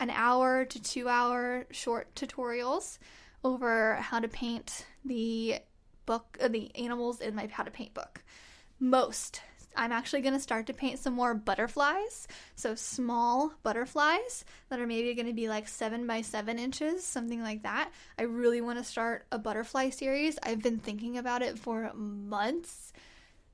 [0.00, 2.98] an hour to two hour short tutorials
[3.44, 5.56] over how to paint the
[6.06, 8.22] book, uh, the animals in my how to paint book.
[8.80, 9.40] Most
[9.78, 12.26] I'm actually going to start to paint some more butterflies.
[12.56, 17.40] So small butterflies that are maybe going to be like seven by seven inches, something
[17.40, 17.90] like that.
[18.18, 20.36] I really want to start a butterfly series.
[20.42, 22.92] I've been thinking about it for months.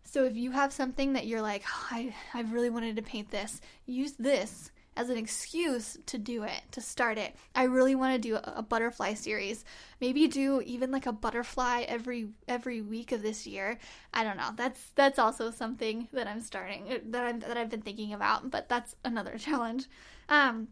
[0.04, 3.30] So if you have something that you're like, oh, I, I really wanted to paint
[3.30, 7.34] this, use this as an excuse to do it, to start it.
[7.54, 9.64] I really want to do a, a, butterfly series.
[10.00, 13.78] Maybe do even like a butterfly every every week of this year.
[14.12, 14.50] I don't know.
[14.56, 18.50] That's that's also something that I'm starting uh, that I'm that I've been thinking about,
[18.50, 19.86] but that's another challenge.
[20.28, 20.68] Um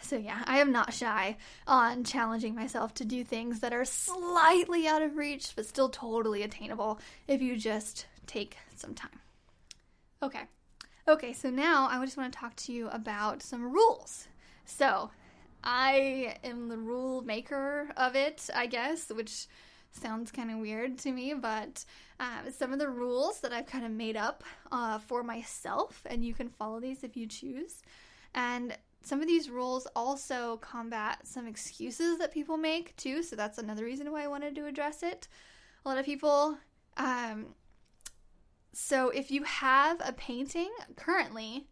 [0.00, 4.86] so yeah, I am not shy on challenging myself to do things that are slightly
[4.86, 9.20] out of reach but still totally attainable if you just take some time.
[10.22, 10.42] Okay.
[11.06, 14.26] Okay, so now I just want to talk to you about some rules.
[14.64, 15.10] So,
[15.62, 19.46] I am the rule maker of it, I guess, which
[19.90, 21.84] sounds kind of weird to me, but
[22.18, 26.24] uh, some of the rules that I've kind of made up uh, for myself, and
[26.24, 27.82] you can follow these if you choose.
[28.34, 33.58] And some of these rules also combat some excuses that people make too, so that's
[33.58, 35.28] another reason why I wanted to address it.
[35.84, 36.56] A lot of people
[36.96, 37.48] um,
[38.74, 41.66] so if you have a painting currently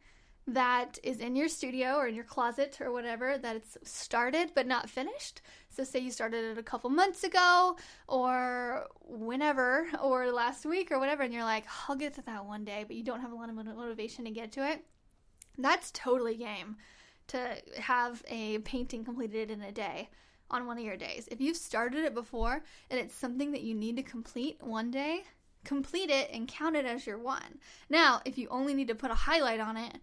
[0.46, 4.66] that is in your studio or in your closet or whatever that it's started but
[4.66, 5.40] not finished.
[5.70, 7.76] So say you started it a couple months ago
[8.08, 12.64] or whenever or last week or whatever and you're like, I'll get to that one
[12.64, 14.84] day, but you don't have a lot of motivation to get to it.
[15.58, 16.76] That's totally game
[17.28, 20.08] to have a painting completed in a day
[20.50, 21.28] on one of your days.
[21.30, 25.22] If you've started it before and it's something that you need to complete one day,
[25.64, 27.58] complete it and count it as your one.
[27.88, 29.98] Now, if you only need to put a highlight on it,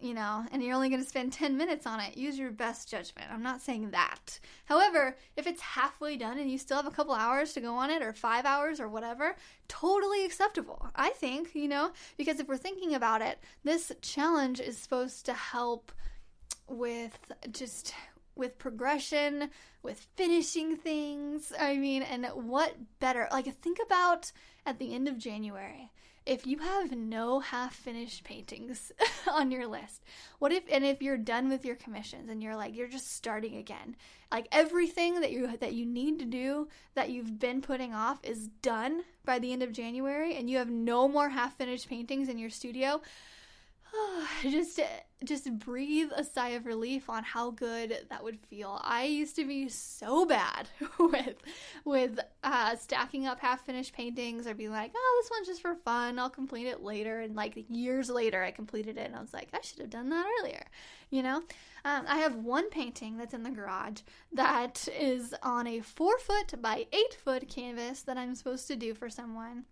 [0.00, 2.88] you know, and you're only going to spend 10 minutes on it, use your best
[2.88, 3.26] judgment.
[3.32, 4.38] I'm not saying that.
[4.66, 7.90] However, if it's halfway done and you still have a couple hours to go on
[7.90, 9.34] it, or five hours, or whatever,
[9.66, 10.88] totally acceptable.
[10.94, 15.34] I think, you know, because if we're thinking about it, this challenge is supposed to
[15.34, 15.90] help
[16.68, 17.18] with
[17.50, 17.92] just
[18.36, 19.50] with progression,
[19.82, 21.52] with finishing things.
[21.58, 23.26] I mean, and what better?
[23.32, 24.30] Like, think about
[24.68, 25.90] at the end of January,
[26.26, 28.92] if you have no half finished paintings
[29.32, 30.04] on your list,
[30.38, 33.56] what if and if you're done with your commissions and you're like you're just starting
[33.56, 33.96] again.
[34.30, 38.48] Like everything that you that you need to do that you've been putting off is
[38.60, 42.38] done by the end of January and you have no more half finished paintings in
[42.38, 43.00] your studio.
[44.42, 44.80] just
[45.24, 48.80] just breathe a sigh of relief on how good that would feel.
[48.84, 51.36] I used to be so bad with
[51.84, 55.74] with uh, stacking up half finished paintings or being like, "Oh, this one's just for
[55.74, 56.18] fun.
[56.18, 59.48] I'll complete it later." And like years later, I completed it, and I was like,
[59.52, 60.64] "I should have done that earlier."
[61.10, 61.36] You know,
[61.84, 64.00] um, I have one painting that's in the garage
[64.32, 68.94] that is on a four foot by eight foot canvas that I'm supposed to do
[68.94, 69.64] for someone,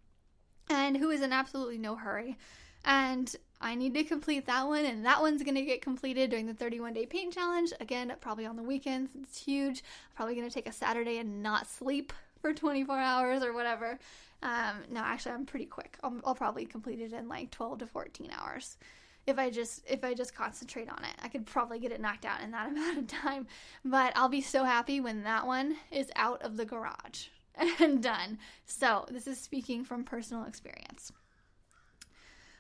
[0.69, 2.37] and who is in absolutely no hurry.
[2.85, 6.55] And I need to complete that one, and that one's gonna get completed during the
[6.55, 7.73] 31 day paint challenge.
[7.81, 9.11] Again, probably on the weekends.
[9.23, 9.83] It's huge.
[10.15, 13.99] probably gonna take a Saturday and not sleep for 24 hours or whatever.
[14.43, 15.99] Um, no, actually, I'm pretty quick.
[16.03, 18.77] I'll, I'll probably complete it in like 12 to 14 hours
[19.27, 21.15] if I just if I just concentrate on it.
[21.23, 23.47] I could probably get it knocked out in that amount of time.
[23.85, 27.27] But I'll be so happy when that one is out of the garage
[27.81, 28.39] and done.
[28.65, 31.13] So, this is speaking from personal experience.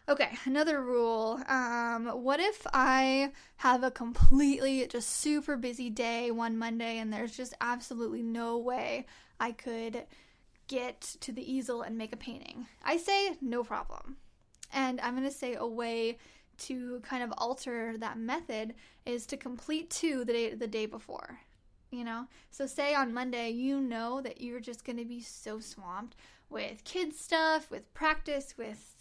[0.09, 1.41] Okay, another rule.
[1.49, 7.37] Um, what if I have a completely just super busy day one Monday and there's
[7.37, 9.07] just absolutely no way
[9.41, 10.05] I could
[10.69, 12.67] get to the easel and make a painting?
[12.85, 14.17] I say no problem.
[14.73, 16.19] And I'm going to say a way
[16.59, 18.75] to kind of alter that method
[19.07, 21.41] is to complete two the day, the day before.
[21.91, 22.29] You know?
[22.53, 26.17] So, say on Monday, you know that you're just going to be so swamped
[26.49, 28.96] with kids' stuff, with practice, with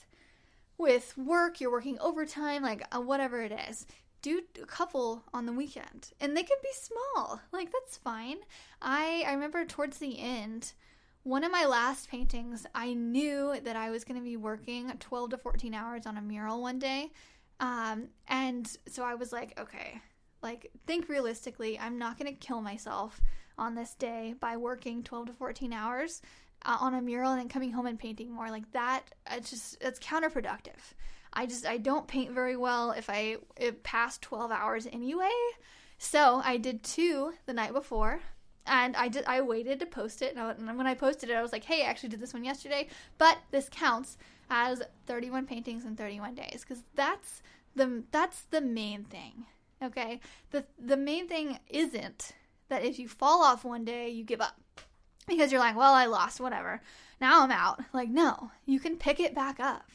[0.77, 3.85] with work, you're working overtime, like uh, whatever it is.
[4.21, 7.39] Do a couple on the weekend, and they can be small.
[7.51, 8.37] Like that's fine.
[8.81, 10.73] I I remember towards the end,
[11.23, 15.31] one of my last paintings, I knew that I was going to be working 12
[15.31, 17.11] to 14 hours on a mural one day,
[17.59, 20.01] um, and so I was like, okay,
[20.41, 21.77] like think realistically.
[21.77, 23.21] I'm not going to kill myself
[23.57, 26.21] on this day by working 12 to 14 hours
[26.65, 28.49] uh, on a mural and then coming home and painting more.
[28.49, 30.93] Like that it's just it's counterproductive.
[31.33, 35.31] I just i don't paint very well if i it past 12 hours anyway.
[35.97, 38.21] So i did two the night before
[38.67, 41.51] and I did I waited to post it and when I posted it I was
[41.51, 42.87] like hey I actually did this one yesterday.
[43.17, 44.17] But this counts
[44.49, 47.41] as 31 paintings in 31 days because that's
[47.75, 49.45] the that's the main thing
[49.83, 50.19] okay?
[50.51, 52.31] The the main thing isn't
[52.69, 54.59] that if you fall off one day you give up
[55.27, 56.81] because you're like well I lost whatever.
[57.21, 57.81] Now I'm out.
[57.93, 59.91] Like no you can pick it back up.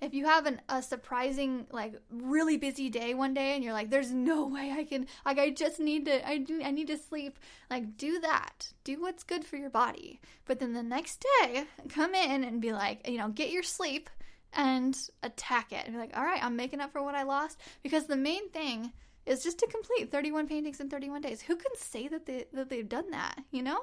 [0.00, 3.90] If you have an, a surprising like really busy day one day and you're like
[3.90, 6.98] there's no way i can like i just need to i, do, I need to
[6.98, 7.38] sleep
[7.70, 8.72] like do that.
[8.84, 10.20] Do what's good for your body.
[10.44, 14.10] But then the next day come in and be like you know get your sleep
[14.52, 15.84] and attack it.
[15.86, 17.58] And be like all right i'm making up for what i lost.
[17.82, 18.92] Because the main thing
[19.24, 21.40] is just to complete 31 paintings in 31 days.
[21.40, 23.80] Who can say that they that they've done that you know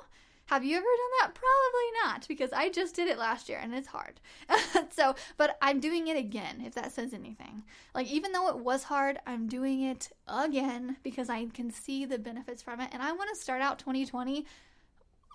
[0.52, 1.34] have you ever done that?
[1.34, 4.20] Probably not, because I just did it last year and it's hard.
[4.90, 7.64] so, but I'm doing it again, if that says anything.
[7.96, 12.20] Like, even though it was hard, I'm doing it again because I can see the
[12.20, 12.90] benefits from it.
[12.92, 14.46] And I want to start out 2020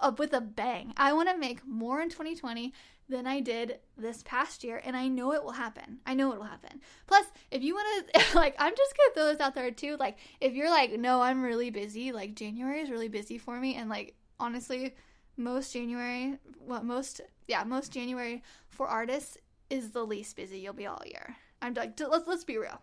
[0.03, 0.93] up with a bang.
[0.99, 2.75] I want to make more in 2020
[3.09, 6.01] than I did this past year, and I know it will happen.
[6.05, 6.83] I know it will happen.
[7.07, 9.97] Plus, if you want to, like, I'm just gonna throw this out there too.
[9.99, 13.77] Like, if you're like, no, I'm really busy, like, January is really busy for me,
[13.77, 14.95] and like, honestly,
[15.37, 19.37] most January, well, most, yeah, most January for artists
[19.71, 21.37] is the least busy you'll be all year.
[21.63, 22.81] I'm like, let's, let's be real.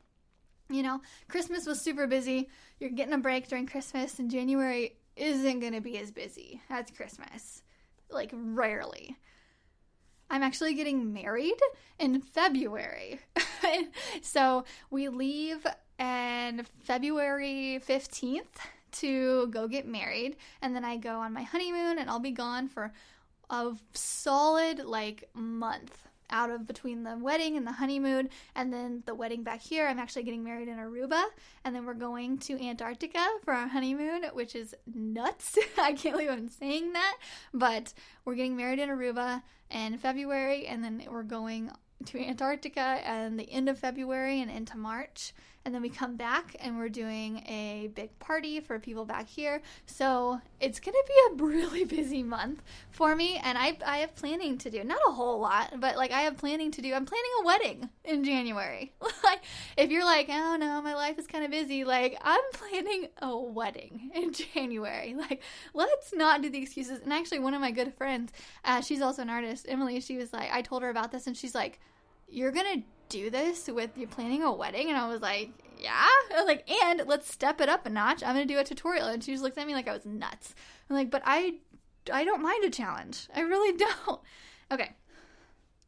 [0.70, 2.50] You know, Christmas was super busy.
[2.80, 6.86] You're getting a break during Christmas, and January isn't going to be as busy as
[6.96, 7.62] Christmas.
[8.10, 9.18] Like, rarely.
[10.30, 11.60] I'm actually getting married
[12.00, 13.20] in February.
[14.22, 15.66] so we leave
[16.00, 18.42] on February 15th
[18.94, 22.68] to go get married and then I go on my honeymoon and I'll be gone
[22.68, 22.94] for
[23.50, 29.14] a solid like month out of between the wedding and the honeymoon and then the
[29.14, 31.24] wedding back here i'm actually getting married in aruba
[31.64, 35.58] and then we're going to antarctica for our honeymoon which is nuts.
[35.78, 37.18] I can't believe i'm saying that
[37.54, 37.94] but
[38.26, 41.72] we're getting married in aruba in february and then we're going
[42.06, 45.34] to antarctica and the end of february and into march
[45.66, 49.62] and then we come back and we're doing a big party for people back here.
[49.86, 52.62] So it's going to be a really busy month
[52.92, 56.12] for me, and I I have planning to do not a whole lot, but like
[56.12, 56.94] I have planning to do.
[56.94, 58.94] I'm planning a wedding in January.
[59.24, 59.42] like
[59.78, 63.38] if you're like, oh no, my life is kind of busy, like I'm planning a
[63.38, 65.16] wedding in January.
[65.16, 65.42] Like
[65.74, 67.00] let's not do the excuses.
[67.00, 68.32] And actually, one of my good friends,
[68.66, 70.00] uh, she's also an artist, Emily.
[70.02, 71.80] She was like, I told her about this, and she's like,
[72.28, 74.90] you're gonna do this with you planning a wedding?
[74.90, 75.92] And I was like, yeah.
[75.94, 78.24] I was like, and let's step it up a notch.
[78.24, 79.08] I'm gonna do a tutorial.
[79.08, 80.56] And she just looked at me like I was nuts.
[80.90, 81.56] I'm like, but I,
[82.12, 83.28] I don't mind a challenge.
[83.36, 83.78] I really
[84.08, 84.22] don't.
[84.72, 84.92] Okay.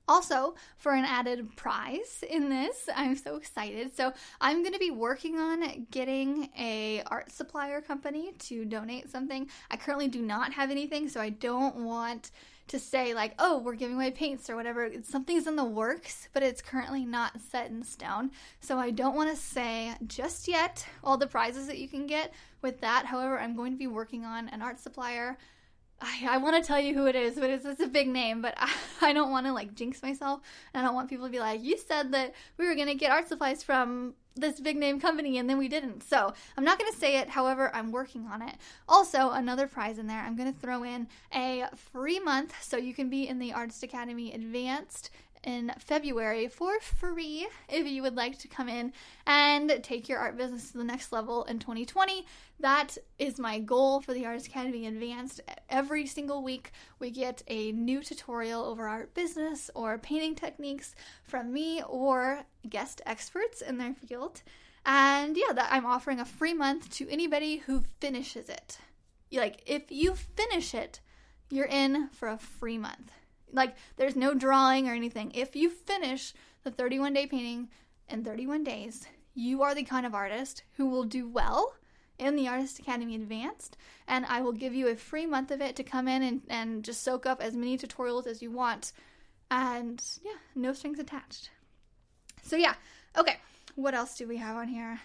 [0.07, 3.95] Also, for an added prize in this, I'm so excited.
[3.95, 9.49] So, I'm going to be working on getting a art supplier company to donate something.
[9.71, 12.29] I currently do not have anything, so I don't want
[12.67, 14.89] to say like, oh, we're giving away paints or whatever.
[15.03, 18.31] Something's in the works, but it's currently not set in stone.
[18.59, 22.33] So I don't want to say just yet all the prizes that you can get
[22.61, 23.05] with that.
[23.05, 25.37] However, I'm going to be working on an art supplier.
[26.01, 28.41] I, I want to tell you who it is, but it's, it's a big name.
[28.41, 30.41] But I, I don't want to like jinx myself.
[30.73, 32.95] And I don't want people to be like, you said that we were going to
[32.95, 36.03] get art supplies from this big name company and then we didn't.
[36.03, 37.29] So I'm not going to say it.
[37.29, 38.55] However, I'm working on it.
[38.87, 42.93] Also, another prize in there, I'm going to throw in a free month so you
[42.93, 45.09] can be in the Artist Academy Advanced
[45.45, 48.91] in February for free if you would like to come in
[49.25, 52.25] and take your art business to the next level in 2020.
[52.59, 55.41] That is my goal for the Artist Academy Advanced.
[55.69, 61.53] Every single week, we get a new tutorial over art business or painting techniques from
[61.53, 64.41] me or guest experts in their field.
[64.85, 68.79] And yeah, that I'm offering a free month to anybody who finishes it.
[69.31, 70.99] Like, if you finish it,
[71.49, 73.11] you're in for a free month.
[73.55, 75.31] Like, there's no drawing or anything.
[75.33, 76.33] If you finish
[76.63, 77.69] the 31 day painting
[78.09, 81.73] in 31 days, you are the kind of artist who will do well
[82.17, 83.77] in the Artist Academy Advanced,
[84.07, 86.83] and I will give you a free month of it to come in and, and
[86.83, 88.93] just soak up as many tutorials as you want.
[89.51, 91.49] And yeah, no strings attached.
[92.41, 92.75] So, yeah,
[93.17, 93.37] okay,
[93.75, 95.01] what else do we have on here?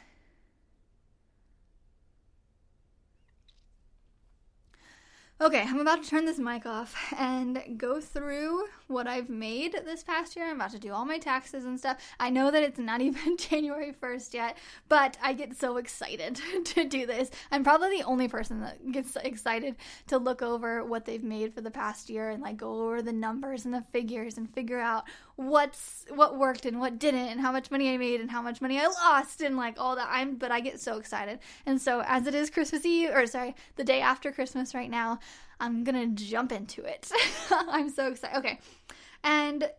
[5.43, 10.03] Okay, I'm about to turn this mic off and go through what I've made this
[10.03, 10.47] past year.
[10.47, 11.99] I'm about to do all my taxes and stuff.
[12.19, 14.57] I know that it's not even January 1st yet,
[14.89, 17.31] but I get so excited to do this.
[17.51, 19.77] I'm probably the only person that gets excited
[20.09, 23.13] to look over what they've made for the past year and like go over the
[23.13, 25.05] numbers and the figures and figure out
[25.37, 28.61] what's what worked and what didn't and how much money I made and how much
[28.61, 31.39] money I lost and like all that I'm but I get so excited.
[31.65, 35.19] And so as it is Christmas Eve or sorry, the day after Christmas right now,
[35.61, 37.11] I'm to jump into it.
[37.51, 38.39] I'm so excited.
[38.39, 38.59] Okay.
[39.23, 39.71] And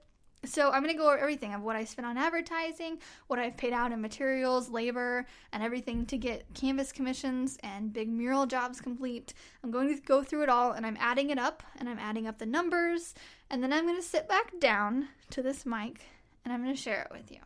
[0.43, 3.73] so I'm to go over everything of what I spent on advertising, what I've paid
[3.73, 9.33] out in materials, labor, and everything to get canvas commissions and big mural jobs complete.
[9.63, 12.25] I'm going to go through it all and I'm adding it up and I'm adding
[12.25, 13.13] up the numbers
[13.49, 16.05] and then I'm to sit back down to this mic
[16.43, 17.39] and I'm to share it with you.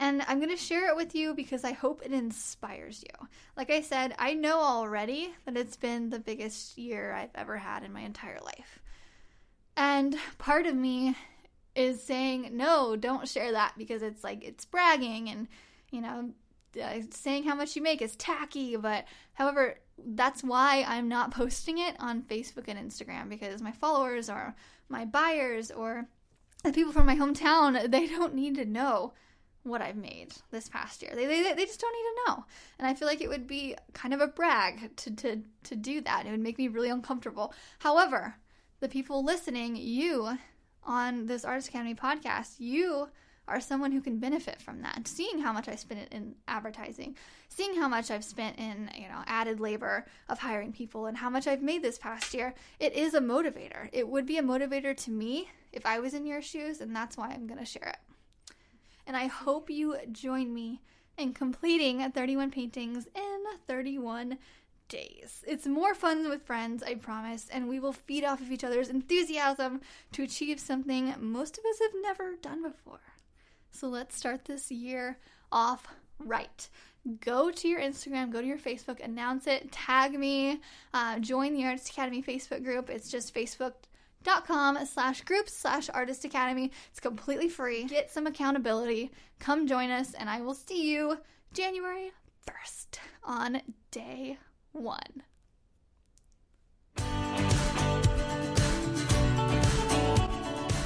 [0.00, 3.28] And I'm going to share it with you because I hope it inspires you.
[3.56, 7.84] Like I said, I know already that it's been the biggest year I've ever had
[7.84, 8.80] in my entire life.
[9.76, 11.16] And part of me
[11.74, 15.48] is saying no don't share that because it's like it's bragging and
[15.90, 16.30] you know
[16.82, 19.76] uh, saying how much you make is tacky but however
[20.14, 24.54] that's why i'm not posting it on facebook and instagram because my followers or
[24.88, 26.06] my buyers or
[26.62, 29.12] the people from my hometown they don't need to know
[29.64, 31.12] what I've made this past year.
[31.14, 32.44] They, they, they just don't need to know.
[32.78, 36.00] And I feel like it would be kind of a brag to, to, to do
[36.02, 36.26] that.
[36.26, 37.52] It would make me really uncomfortable.
[37.78, 38.36] However,
[38.80, 40.38] the people listening, you
[40.84, 43.08] on this Artist Academy podcast, you
[43.46, 45.06] are someone who can benefit from that.
[45.06, 47.16] Seeing how much I spent in advertising,
[47.48, 51.28] seeing how much I've spent in, you know, added labor of hiring people and how
[51.28, 53.88] much I've made this past year, it is a motivator.
[53.92, 57.16] It would be a motivator to me if I was in your shoes, and that's
[57.16, 58.13] why I'm going to share it.
[59.06, 60.80] And I hope you join me
[61.16, 64.38] in completing 31 paintings in 31
[64.88, 65.44] days.
[65.46, 68.88] It's more fun with friends, I promise, and we will feed off of each other's
[68.88, 69.80] enthusiasm
[70.12, 73.00] to achieve something most of us have never done before.
[73.70, 75.18] So let's start this year
[75.50, 75.88] off
[76.18, 76.68] right.
[77.20, 80.60] Go to your Instagram, go to your Facebook, announce it, tag me,
[80.94, 82.88] uh, join the Artist Academy Facebook group.
[82.88, 83.34] It's just
[84.24, 86.70] facebook.com slash groups slash artist academy.
[86.90, 87.84] It's completely free.
[87.84, 89.12] Get some accountability.
[89.38, 91.18] Come join us, and I will see you
[91.52, 92.12] January
[92.46, 94.38] 1st on day
[94.72, 95.22] one.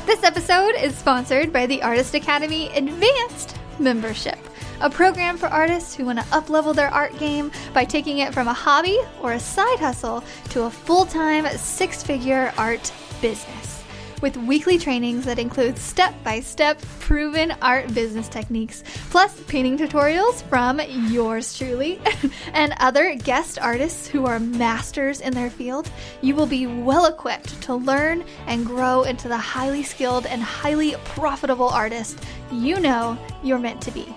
[0.07, 4.39] This episode is sponsored by the Artist Academy Advanced Membership,
[4.81, 8.49] a program for artists who want to uplevel their art game by taking it from
[8.49, 12.91] a hobby or a side hustle to a full time six figure art
[13.21, 13.79] business
[14.23, 20.43] with weekly trainings that include step by step proven art business techniques, plus painting tutorials
[20.45, 22.01] from yours truly
[22.53, 25.91] and other guest artists who are masters in their field.
[26.21, 30.95] You will be well equipped to learn and grow into the highly skilled and highly
[31.05, 32.19] profitable artist
[32.51, 34.15] you know you're meant to be.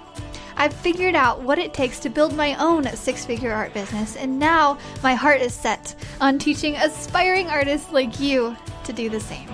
[0.58, 4.38] I've figured out what it takes to build my own six figure art business, and
[4.38, 9.50] now my heart is set on teaching aspiring artists like you to do the same.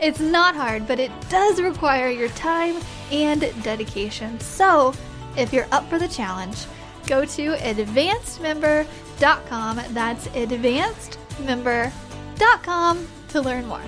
[0.00, 2.76] It's not hard, but it does require your time
[3.12, 4.40] and dedication.
[4.40, 4.94] So,
[5.36, 6.64] if you're up for the challenge,
[7.06, 9.80] go to advancedmember.com.
[9.90, 13.82] That's advancedmember.com to learn more.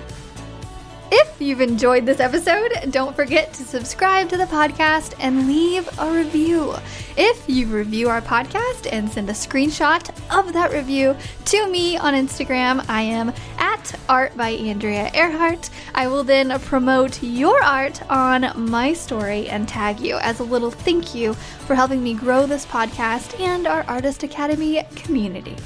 [1.15, 6.11] If you've enjoyed this episode, don't forget to subscribe to the podcast and leave a
[6.11, 6.73] review.
[7.15, 12.15] If you review our podcast and send a screenshot of that review to me on
[12.15, 15.69] Instagram, I am at Art by Andrea Ehrhardt.
[15.93, 20.71] I will then promote your art on my story and tag you as a little
[20.71, 25.57] thank you for helping me grow this podcast and our Artist Academy community.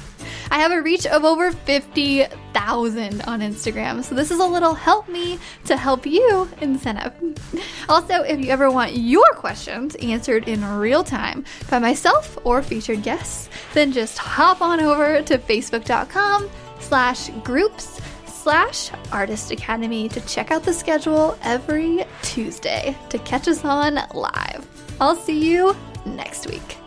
[0.50, 4.02] I have a reach of over 50,000 on Instagram.
[4.02, 7.12] So this is a little help me to help you incentive.
[7.88, 13.02] Also, if you ever want your questions answered in real time by myself or featured
[13.02, 20.50] guests, then just hop on over to facebook.com slash groups slash artist academy to check
[20.50, 24.66] out the schedule every Tuesday to catch us on live.
[25.00, 25.76] I'll see you
[26.06, 26.77] next week.